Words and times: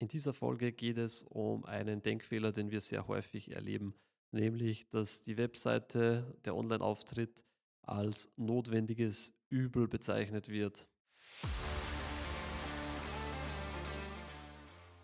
In 0.00 0.06
dieser 0.06 0.32
Folge 0.32 0.70
geht 0.70 0.96
es 0.96 1.24
um 1.24 1.64
einen 1.64 2.00
Denkfehler, 2.02 2.52
den 2.52 2.70
wir 2.70 2.80
sehr 2.80 3.08
häufig 3.08 3.50
erleben, 3.50 3.94
nämlich 4.30 4.88
dass 4.90 5.22
die 5.22 5.36
Webseite, 5.36 6.38
der 6.44 6.54
Online-Auftritt 6.54 7.42
als 7.82 8.32
notwendiges 8.36 9.34
Übel 9.48 9.88
bezeichnet 9.88 10.50
wird. 10.50 10.88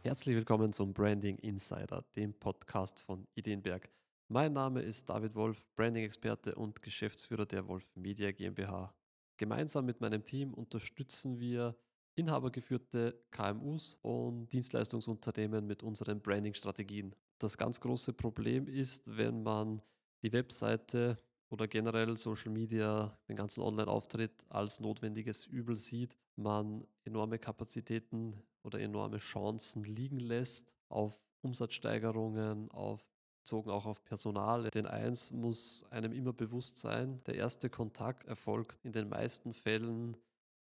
Herzlich 0.03 0.37
willkommen 0.37 0.73
zum 0.73 0.95
Branding 0.95 1.39
Insider, 1.39 2.05
dem 2.15 2.33
Podcast 2.33 3.01
von 3.01 3.27
Ideenberg. 3.35 3.91
Mein 4.29 4.53
Name 4.53 4.81
ist 4.81 5.11
David 5.11 5.35
Wolf, 5.35 5.67
Branding-Experte 5.75 6.55
und 6.55 6.83
Geschäftsführer 6.83 7.47
der 7.47 7.67
Wolf 7.67 7.97
Media 7.97 8.31
GmbH. 8.31 8.95
Gemeinsam 9.39 9.87
mit 9.87 10.01
meinem 10.01 10.23
Team 10.23 10.55
unterstützen 10.55 11.41
wir 11.41 11.77
inhabergeführte 12.15 13.21
KMUs 13.31 13.99
und 14.03 14.53
Dienstleistungsunternehmen 14.53 15.67
mit 15.67 15.83
unseren 15.83 16.21
Branding-Strategien. 16.21 17.15
Das 17.39 17.59
ganz 17.59 17.81
große 17.81 18.13
Problem 18.13 18.67
ist, 18.67 19.17
wenn 19.17 19.43
man 19.43 19.83
die 20.23 20.33
Webseite 20.33 21.17
oder 21.51 21.69
generell 21.69 22.17
Social 22.17 22.53
Media, 22.53 23.19
den 23.29 23.37
ganzen 23.37 23.63
Online-Auftritt 23.63 24.45
als 24.49 24.81
notwendiges 24.81 25.47
Übel 25.47 25.77
sieht, 25.77 26.17
man 26.37 26.87
enorme 27.05 27.39
Kapazitäten 27.39 28.43
oder 28.63 28.81
enorme 28.81 29.19
Chancen 29.19 29.85
liegen 29.85 30.19
lässt 30.19 30.75
auf 30.89 31.23
Umsatzsteigerungen, 31.43 32.71
auf 32.71 33.09
bezogen 33.45 33.71
auch 33.71 33.85
auf 33.85 34.03
Personal. 34.03 34.71
Denn 34.71 34.87
eins 34.87 35.31
muss 35.31 35.85
einem 35.91 36.13
immer 36.13 36.33
bewusst 36.33 36.79
sein, 36.79 37.21
der 37.27 37.35
erste 37.35 37.69
Kontakt 37.69 38.27
erfolgt 38.27 38.83
in 38.85 38.93
den 38.93 39.11
meisten 39.11 39.53
Fällen 39.53 40.17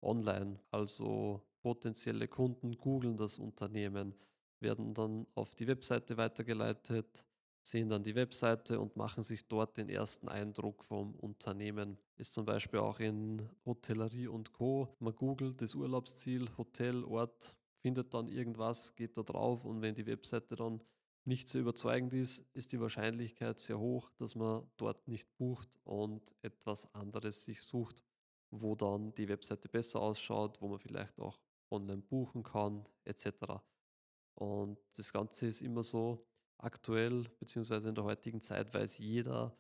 online. 0.03 0.59
Also 0.71 1.43
potenzielle 1.61 2.29
Kunden 2.29 2.77
googeln 2.77 3.17
das 3.17 3.39
Unternehmen, 3.39 4.15
werden 4.61 4.95
dann 4.95 5.27
auf 5.35 5.55
die 5.55 5.67
Webseite 5.67 6.17
weitergeleitet, 6.17 7.25
sehen 7.63 7.89
dann 7.89 8.03
die 8.03 8.15
Webseite 8.15 8.81
und 8.81 8.97
machen 8.97 9.23
sich 9.23 9.47
dort 9.47 9.77
den 9.77 9.89
ersten 9.89 10.29
Eindruck 10.29 10.85
vom 10.85 11.15
Unternehmen. 11.17 11.99
Ist 12.17 12.35
zum 12.35 12.45
Beispiel 12.45 12.81
auch 12.81 13.01
in 13.01 13.49
Hotellerie 13.65 14.29
und 14.29 14.53
Co. 14.53 14.89
Man 14.99 15.15
googelt 15.15 15.61
das 15.61 15.75
Urlaubsziel, 15.75 16.49
Hotel, 16.57 17.05
Ort, 17.05 17.57
findet 17.81 18.13
dann 18.15 18.29
irgendwas, 18.29 18.95
geht 18.95 19.17
da 19.17 19.23
drauf 19.23 19.65
und 19.65 19.83
wenn 19.83 19.95
die 19.95 20.07
Webseite 20.07 20.57
dann 20.57 20.81
nicht 21.25 21.49
so 21.49 21.59
überzeugend 21.59 22.13
ist, 22.15 22.45
ist 22.55 22.73
die 22.73 22.81
Wahrscheinlichkeit 22.81 23.59
sehr 23.59 23.79
hoch, 23.79 24.11
dass 24.17 24.35
man 24.35 24.65
dort 24.77 25.07
nicht 25.07 25.37
bucht 25.37 25.79
und 25.85 26.35
etwas 26.43 26.93
anderes 26.95 27.45
sich 27.45 27.63
sucht, 27.63 28.03
wo 28.51 28.75
dann 28.75 29.15
die 29.15 29.29
Webseite 29.29 29.69
besser 29.69 30.01
ausschaut, 30.01 30.61
wo 30.61 30.69
man 30.69 30.79
vielleicht 30.79 31.19
auch 31.21 31.39
online 31.71 32.03
buchen 32.03 32.43
kann, 32.43 32.87
etc. 33.05 33.29
Und 34.35 34.79
das 34.97 35.13
Ganze 35.13 35.47
ist 35.47 35.61
immer 35.61 35.83
so, 35.83 36.27
aktuell 36.59 37.25
beziehungsweise 37.39 37.89
in 37.89 37.95
der 37.95 38.05
heutigen 38.05 38.41
Zeit 38.41 38.73
weiß 38.75 38.99
jeder, 38.99 39.57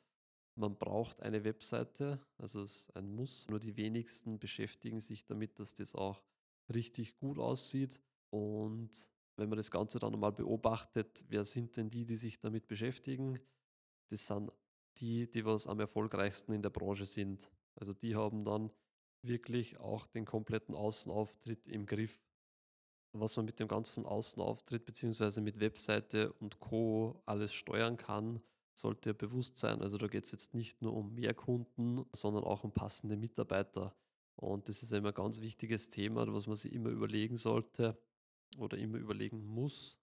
man 0.56 0.76
braucht 0.76 1.22
eine 1.22 1.44
Webseite, 1.44 2.20
also 2.36 2.62
es 2.62 2.88
ist 2.88 2.96
ein 2.96 3.14
Muss. 3.14 3.46
Nur 3.48 3.60
die 3.60 3.76
wenigsten 3.76 4.38
beschäftigen 4.38 5.00
sich 5.00 5.24
damit, 5.24 5.58
dass 5.58 5.74
das 5.74 5.94
auch 5.94 6.22
richtig 6.74 7.16
gut 7.18 7.38
aussieht. 7.38 8.00
Und 8.30 8.90
wenn 9.36 9.48
man 9.48 9.56
das 9.56 9.70
Ganze 9.70 9.98
dann 9.98 10.18
mal 10.18 10.32
beobachtet, 10.32 11.24
wer 11.28 11.44
sind 11.44 11.76
denn 11.76 11.88
die, 11.88 12.04
die 12.04 12.16
sich 12.16 12.40
damit 12.40 12.66
beschäftigen? 12.66 13.38
Das 14.08 14.26
sind 14.26 14.52
die, 14.98 15.30
die 15.30 15.44
was 15.44 15.66
am 15.66 15.80
erfolgreichsten 15.80 16.52
in 16.52 16.62
der 16.62 16.70
Branche 16.70 17.06
sind. 17.06 17.50
Also 17.76 17.92
die 17.92 18.16
haben 18.16 18.44
dann 18.44 18.70
wirklich 19.22 19.78
auch 19.78 20.06
den 20.06 20.24
kompletten 20.24 20.74
Außenauftritt 20.74 21.68
im 21.68 21.86
Griff 21.86 22.20
was 23.12 23.36
man 23.36 23.46
mit 23.46 23.58
dem 23.58 23.68
ganzen 23.68 24.06
Außenauftritt 24.06 24.84
beziehungsweise 24.84 25.40
mit 25.40 25.60
Webseite 25.60 26.32
und 26.34 26.60
Co. 26.60 27.22
alles 27.26 27.52
steuern 27.52 27.96
kann, 27.96 28.40
sollte 28.74 29.14
bewusst 29.14 29.58
sein. 29.58 29.82
Also 29.82 29.98
da 29.98 30.06
geht 30.06 30.24
es 30.24 30.32
jetzt 30.32 30.54
nicht 30.54 30.80
nur 30.80 30.94
um 30.94 31.14
mehr 31.14 31.34
Kunden, 31.34 32.04
sondern 32.14 32.44
auch 32.44 32.64
um 32.64 32.72
passende 32.72 33.16
Mitarbeiter. 33.16 33.94
Und 34.36 34.68
das 34.68 34.82
ist 34.82 34.92
immer 34.92 35.08
ein 35.08 35.14
ganz 35.14 35.40
wichtiges 35.40 35.88
Thema, 35.88 36.32
was 36.32 36.46
man 36.46 36.56
sich 36.56 36.72
immer 36.72 36.90
überlegen 36.90 37.36
sollte 37.36 38.00
oder 38.58 38.78
immer 38.78 38.98
überlegen 38.98 39.44
muss. 39.44 39.98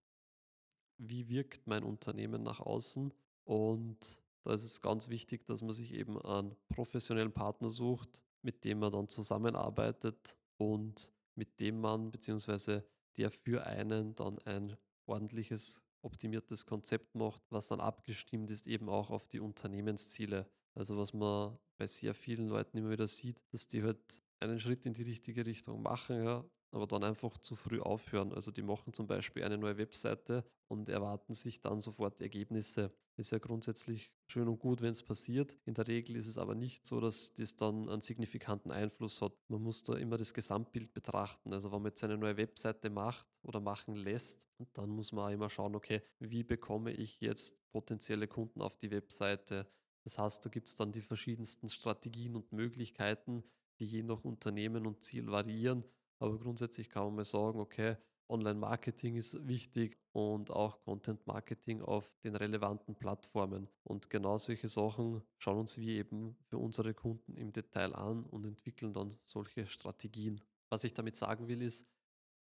Wie 0.97 1.29
wirkt 1.29 1.65
mein 1.65 1.83
Unternehmen 1.83 2.43
nach 2.43 2.59
außen? 2.59 3.13
Und 3.45 4.21
da 4.47 4.53
ist 4.53 4.63
es 4.63 4.81
ganz 4.81 5.09
wichtig, 5.09 5.45
dass 5.45 5.61
man 5.61 5.73
sich 5.73 5.93
eben 5.93 6.21
einen 6.21 6.55
professionellen 6.69 7.33
Partner 7.33 7.69
sucht, 7.69 8.21
mit 8.41 8.63
dem 8.63 8.79
man 8.79 8.93
dann 8.93 9.09
zusammenarbeitet 9.09 10.37
und 10.55 11.11
mit 11.35 11.59
dem 11.59 11.81
man 11.81 12.11
beziehungsweise 12.11 12.87
der 13.17 13.29
für 13.29 13.65
einen 13.65 14.15
dann 14.15 14.39
ein 14.39 14.77
ordentliches, 15.05 15.83
optimiertes 16.01 16.65
Konzept 16.65 17.13
macht, 17.13 17.43
was 17.49 17.67
dann 17.67 17.81
abgestimmt 17.81 18.49
ist 18.49 18.67
eben 18.67 18.87
auch 18.87 19.09
auf 19.09 19.27
die 19.27 19.41
Unternehmensziele. 19.41 20.49
Also 20.75 20.97
was 20.97 21.11
man 21.11 21.59
bei 21.77 21.87
sehr 21.87 22.13
vielen 22.13 22.47
Leuten 22.47 22.77
immer 22.77 22.91
wieder 22.91 23.07
sieht, 23.07 23.43
dass 23.51 23.67
die 23.67 23.83
halt 23.83 24.23
einen 24.39 24.59
Schritt 24.59 24.85
in 24.85 24.93
die 24.93 25.03
richtige 25.03 25.45
Richtung 25.45 25.81
machen, 25.81 26.23
ja, 26.23 26.45
aber 26.71 26.87
dann 26.87 27.03
einfach 27.03 27.37
zu 27.37 27.55
früh 27.55 27.79
aufhören. 27.79 28.33
Also 28.33 28.51
die 28.51 28.61
machen 28.61 28.93
zum 28.93 29.07
Beispiel 29.07 29.43
eine 29.43 29.57
neue 29.57 29.77
Webseite 29.77 30.43
und 30.67 30.89
erwarten 30.89 31.33
sich 31.33 31.61
dann 31.61 31.79
sofort 31.79 32.21
Ergebnisse. 32.21 32.93
Ist 33.15 33.31
ja 33.31 33.39
grundsätzlich 33.39 34.11
schön 34.27 34.47
und 34.47 34.59
gut, 34.59 34.81
wenn 34.81 34.91
es 34.91 35.01
passiert. 35.01 35.55
In 35.65 35.73
der 35.73 35.87
Regel 35.87 36.15
ist 36.15 36.27
es 36.27 36.37
aber 36.37 36.53
nicht 36.53 36.85
so, 36.85 36.99
dass 36.99 37.33
das 37.33 37.55
dann 37.55 37.89
einen 37.89 38.01
signifikanten 38.01 38.71
Einfluss 38.71 39.21
hat. 39.21 39.33
Man 39.47 39.63
muss 39.63 39.83
da 39.83 39.95
immer 39.95 40.17
das 40.17 40.33
Gesamtbild 40.33 40.93
betrachten. 40.93 41.51
Also 41.51 41.71
wenn 41.71 41.81
man 41.81 41.91
jetzt 41.91 42.03
eine 42.03 42.17
neue 42.17 42.37
Webseite 42.37 42.89
macht 42.91 43.27
oder 43.41 43.59
machen 43.59 43.95
lässt, 43.95 44.45
dann 44.73 44.89
muss 44.89 45.11
man 45.11 45.29
auch 45.29 45.33
immer 45.33 45.49
schauen, 45.49 45.75
okay, 45.75 46.03
wie 46.19 46.43
bekomme 46.43 46.91
ich 46.91 47.19
jetzt 47.21 47.57
potenzielle 47.71 48.27
Kunden 48.27 48.61
auf 48.61 48.77
die 48.77 48.91
Webseite? 48.91 49.67
Das 50.03 50.19
heißt, 50.19 50.45
da 50.45 50.49
gibt 50.49 50.69
es 50.69 50.75
dann 50.75 50.91
die 50.91 51.01
verschiedensten 51.01 51.69
Strategien 51.69 52.35
und 52.35 52.51
Möglichkeiten, 52.51 53.43
die 53.79 53.85
je 53.85 54.03
nach 54.03 54.23
Unternehmen 54.23 54.85
und 54.85 55.03
Ziel 55.03 55.27
variieren. 55.27 55.83
Aber 56.19 56.39
grundsätzlich 56.39 56.89
kann 56.89 57.05
man 57.05 57.15
mal 57.15 57.25
sagen, 57.25 57.59
okay, 57.59 57.97
Online-Marketing 58.29 59.15
ist 59.15 59.47
wichtig 59.47 59.97
und 60.11 60.51
auch 60.51 60.81
Content-Marketing 60.81 61.81
auf 61.81 62.17
den 62.23 62.35
relevanten 62.35 62.95
Plattformen. 62.95 63.69
Und 63.83 64.09
genau 64.09 64.37
solche 64.37 64.67
Sachen 64.67 65.21
schauen 65.37 65.59
uns 65.59 65.77
wir 65.77 65.93
eben 65.93 66.35
für 66.49 66.57
unsere 66.57 66.93
Kunden 66.93 67.35
im 67.37 67.53
Detail 67.53 67.95
an 67.95 68.23
und 68.25 68.45
entwickeln 68.45 68.91
dann 68.91 69.15
solche 69.25 69.65
Strategien. 69.67 70.41
Was 70.69 70.83
ich 70.83 70.93
damit 70.93 71.15
sagen 71.15 71.47
will, 71.47 71.61
ist, 71.61 71.85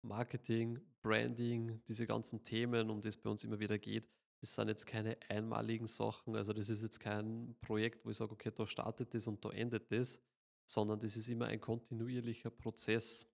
Marketing, 0.02 0.80
Branding, 1.02 1.80
diese 1.86 2.06
ganzen 2.06 2.42
Themen, 2.42 2.90
um 2.90 3.00
die 3.00 3.08
es 3.08 3.16
bei 3.16 3.30
uns 3.30 3.44
immer 3.44 3.58
wieder 3.58 3.78
geht, 3.78 4.08
das 4.40 4.54
sind 4.54 4.68
jetzt 4.68 4.86
keine 4.86 5.16
einmaligen 5.28 5.86
Sachen. 5.86 6.36
Also 6.36 6.52
das 6.52 6.68
ist 6.68 6.82
jetzt 6.82 7.00
kein 7.00 7.56
Projekt, 7.60 8.04
wo 8.04 8.10
ich 8.10 8.16
sage, 8.16 8.32
okay, 8.32 8.52
da 8.54 8.66
startet 8.66 9.14
es 9.14 9.26
und 9.26 9.44
da 9.44 9.50
endet 9.50 9.90
es, 9.90 10.20
sondern 10.66 11.00
das 11.00 11.16
ist 11.16 11.28
immer 11.28 11.46
ein 11.46 11.60
kontinuierlicher 11.60 12.50
Prozess. 12.50 13.26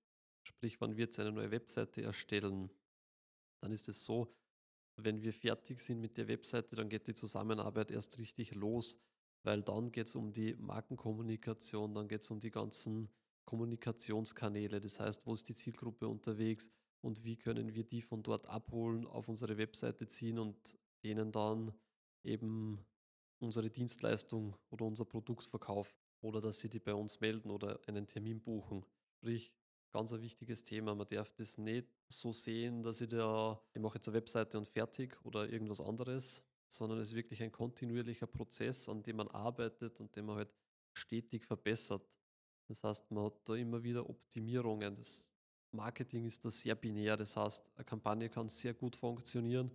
Sprich, 0.45 0.81
wenn 0.81 0.97
wir 0.97 1.05
jetzt 1.05 1.19
eine 1.19 1.33
neue 1.33 1.51
Webseite 1.51 2.03
erstellen, 2.03 2.71
dann 3.61 3.73
ist 3.73 3.89
es 3.89 4.05
so, 4.05 4.33
wenn 4.97 5.23
wir 5.23 5.33
fertig 5.33 5.81
sind 5.81 6.01
mit 6.01 6.17
der 6.17 6.29
Webseite, 6.29 6.77
dann 6.77 6.89
geht 6.89 7.07
die 7.07 7.15
Zusammenarbeit 7.15 7.91
erst 7.91 8.19
richtig 8.19 8.55
los, 8.55 8.97
weil 9.43 9.63
dann 9.63 9.91
geht 9.91 10.07
es 10.07 10.15
um 10.15 10.33
die 10.33 10.55
Markenkommunikation, 10.55 11.95
dann 11.95 12.09
geht 12.09 12.21
es 12.21 12.31
um 12.31 12.41
die 12.41 12.51
ganzen 12.51 13.09
Kommunikationskanäle, 13.45 14.81
das 14.81 15.01
heißt, 15.01 15.27
wo 15.27 15.35
ist 15.35 15.49
die 15.49 15.55
Zielgruppe 15.55 16.09
unterwegs 16.09 16.71
und 17.01 17.25
wie 17.25 17.37
können 17.37 17.75
wir 17.75 17.85
die 17.85 18.03
von 18.03 18.23
dort 18.23 18.47
abholen, 18.47 19.07
auf 19.07 19.29
unsere 19.29 19.59
Webseite 19.59 20.07
ziehen 20.07 20.39
und 20.39 20.79
denen 21.03 21.33
dann 21.33 21.73
eben 22.23 22.85
unsere 23.39 23.71
Dienstleistung 23.71 24.57
oder 24.71 24.87
unser 24.87 25.05
Produkt 25.05 25.45
verkaufen 25.45 25.95
oder 26.23 26.41
dass 26.41 26.61
sie 26.61 26.71
die 26.71 26.79
bei 26.79 26.95
uns 26.95 27.21
melden 27.21 27.51
oder 27.51 27.81
einen 27.87 28.07
Termin 28.07 28.41
buchen. 28.41 28.87
Sprich, 29.19 29.53
ganz 29.95 30.13
ein 30.13 30.21
wichtiges 30.21 30.65
Thema. 30.65 30.93
Man 30.93 31.07
darf 31.09 31.33
das 31.35 31.57
nicht 31.57 31.87
so 32.09 32.33
sehen, 32.33 32.83
dass 32.83 33.01
ich 33.01 33.09
da, 33.09 33.63
ich 33.73 33.81
mache 33.81 33.95
jetzt 33.95 34.09
eine 34.09 34.17
Webseite 34.17 34.59
und 34.59 34.67
fertig 34.67 35.17
oder 35.25 35.49
irgendwas 35.49 35.81
anderes, 35.81 36.43
sondern 36.67 36.99
es 36.99 37.09
ist 37.09 37.15
wirklich 37.15 37.41
ein 37.45 37.53
kontinuierlicher 37.53 38.27
Prozess, 38.27 38.89
an 38.89 39.05
dem 39.05 39.17
man 39.17 39.29
arbeitet 39.29 40.01
und 40.01 40.15
den 40.17 40.27
man 40.27 40.39
halt 40.39 40.53
stetig 40.95 41.45
verbessert. 41.45 42.03
Das 42.67 42.83
heißt, 42.83 43.09
man 43.13 43.27
hat 43.27 43.49
da 43.49 43.55
immer 43.55 43.85
wieder 43.85 44.11
Optimierungen. 44.11 44.97
Das 44.97 45.31
Marketing 45.71 46.25
ist 46.25 46.45
da 46.45 46.51
sehr 46.51 46.75
binär. 46.75 47.17
Das 47.17 47.37
heißt, 47.37 47.71
eine 47.77 47.85
Kampagne 47.85 48.29
kann 48.29 48.49
sehr 48.49 48.75
gut 48.75 48.97
funktionieren 48.97 49.71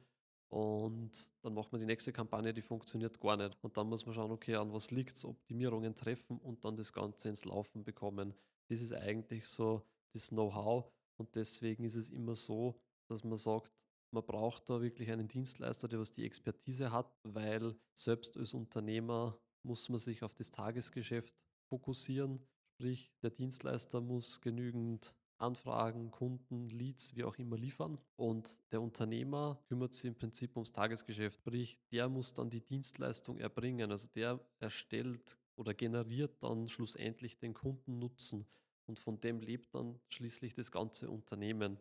und 0.50 1.12
dann 1.44 1.54
macht 1.54 1.72
man 1.72 1.80
die 1.80 1.88
nächste 1.88 2.12
Kampagne, 2.12 2.54
die 2.54 2.62
funktioniert 2.62 3.22
gar 3.22 3.38
nicht. 3.38 3.57
Und 3.62 3.77
dann 3.77 3.88
muss 3.88 4.06
man 4.06 4.13
schauen, 4.13 4.31
okay, 4.31 4.56
an 4.56 4.74
was 4.74 4.92
liegt 4.92 5.15
es, 5.15 5.24
Optimierungen 5.24 5.95
treffen 5.95 6.39
und 6.39 6.65
dann 6.65 6.75
das 6.75 6.92
Ganze 6.92 7.30
ins 7.30 7.45
Laufen 7.45 7.86
bekommen. 7.86 8.33
Das 8.68 8.81
ist 8.81 8.92
eigentlich 8.92 9.48
so 9.48 9.88
das 10.13 10.29
Know-how. 10.29 10.91
Und 11.17 11.35
deswegen 11.35 11.83
ist 11.83 11.95
es 11.95 12.09
immer 12.09 12.35
so, 12.35 12.79
dass 13.07 13.23
man 13.23 13.38
sagt, 13.38 13.73
man 14.11 14.25
braucht 14.25 14.69
da 14.69 14.81
wirklich 14.81 15.11
einen 15.11 15.27
Dienstleister, 15.27 15.88
der 15.88 16.00
was 16.00 16.11
die 16.11 16.25
Expertise 16.25 16.91
hat, 16.91 17.13
weil 17.23 17.75
selbst 17.94 18.38
als 18.38 18.53
Unternehmer 18.53 19.39
muss 19.63 19.89
man 19.89 20.00
sich 20.00 20.23
auf 20.23 20.33
das 20.33 20.51
Tagesgeschäft 20.51 21.35
fokussieren. 21.69 22.39
Sprich, 22.73 23.11
der 23.21 23.29
Dienstleister 23.29 24.01
muss 24.01 24.41
genügend 24.41 25.15
Anfragen, 25.38 26.12
Kunden, 26.12 26.69
Leads, 26.69 27.15
wie 27.15 27.23
auch 27.23 27.38
immer 27.38 27.57
liefern. 27.57 27.97
Und 28.17 28.59
der 28.71 28.81
Unternehmer 28.81 29.62
kümmert 29.67 29.94
sich 29.94 30.05
im 30.05 30.15
Prinzip 30.15 30.55
ums 30.55 30.71
Tagesgeschäft. 30.71 31.39
Sprich, 31.39 31.79
der 31.91 32.09
muss 32.09 32.33
dann 32.33 32.50
die 32.50 32.62
Dienstleistung 32.62 33.38
erbringen. 33.38 33.91
Also 33.91 34.07
der 34.15 34.39
erstellt 34.59 35.38
oder 35.55 35.73
generiert 35.73 36.41
dann 36.44 36.67
schlussendlich 36.67 37.38
den 37.38 37.53
Kundennutzen. 37.53 38.47
Und 38.89 39.00
von 39.00 39.21
dem 39.21 39.39
lebt 39.39 39.74
dann 39.75 40.00
schließlich 40.07 40.56
das 40.56 40.71
ganze 40.71 41.12
Unternehmen. 41.12 41.80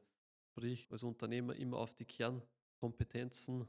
Sprich, 0.50 0.86
als 0.90 1.02
Unternehmer 1.02 1.56
immer 1.56 1.78
auf 1.78 1.94
die 1.94 2.04
Kernkompetenzen 2.04 3.66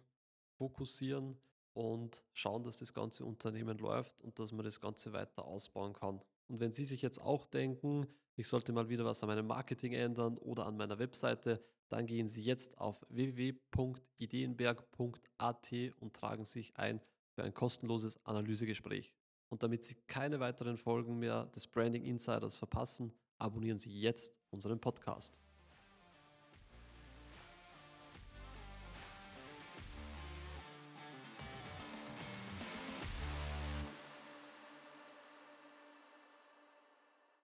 fokussieren 0.57 1.37
und 1.71 2.21
schauen, 2.33 2.65
dass 2.65 2.79
das 2.79 2.93
ganze 2.93 3.23
Unternehmen 3.23 3.77
läuft 3.77 4.19
und 4.19 4.37
dass 4.39 4.51
man 4.51 4.65
das 4.65 4.81
Ganze 4.81 5.13
weiter 5.13 5.45
ausbauen 5.45 5.93
kann. 5.93 6.21
Und 6.49 6.59
wenn 6.59 6.73
Sie 6.73 6.83
sich 6.83 7.01
jetzt 7.01 7.21
auch 7.21 7.47
denken, 7.47 8.07
ich 8.35 8.49
sollte 8.49 8.73
mal 8.73 8.89
wieder 8.89 9.05
was 9.05 9.23
an 9.23 9.27
meinem 9.27 9.47
Marketing 9.47 9.93
ändern 9.93 10.37
oder 10.37 10.65
an 10.65 10.75
meiner 10.75 10.99
Webseite, 10.99 11.63
dann 11.87 12.07
gehen 12.07 12.27
Sie 12.27 12.43
jetzt 12.43 12.77
auf 12.77 13.05
www.ideenberg.at 13.07 15.71
und 16.01 16.13
tragen 16.13 16.43
sich 16.43 16.75
ein 16.75 16.99
für 17.31 17.43
ein 17.43 17.53
kostenloses 17.53 18.19
Analysegespräch. 18.25 19.13
Und 19.47 19.63
damit 19.63 19.85
Sie 19.85 19.95
keine 20.07 20.41
weiteren 20.41 20.75
Folgen 20.75 21.19
mehr 21.19 21.45
des 21.45 21.67
Branding 21.67 22.03
Insiders 22.03 22.57
verpassen, 22.57 23.13
abonnieren 23.39 23.79
Sie 23.79 23.91
jetzt 23.99 24.33
unseren 24.51 24.79
Podcast. 24.79 25.39